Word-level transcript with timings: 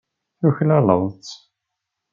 Tuklaleḍ-t. 0.39 1.27